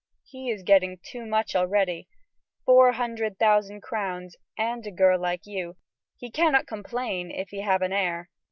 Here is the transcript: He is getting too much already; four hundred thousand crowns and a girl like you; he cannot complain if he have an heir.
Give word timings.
He 0.25 0.49
is 0.49 0.63
getting 0.63 0.97
too 1.05 1.27
much 1.27 1.55
already; 1.55 2.07
four 2.65 2.93
hundred 2.93 3.37
thousand 3.37 3.81
crowns 3.83 4.35
and 4.57 4.83
a 4.87 4.91
girl 4.91 5.19
like 5.21 5.45
you; 5.45 5.77
he 6.17 6.31
cannot 6.31 6.65
complain 6.65 7.29
if 7.29 7.49
he 7.49 7.61
have 7.61 7.83
an 7.83 7.93
heir. 7.93 8.27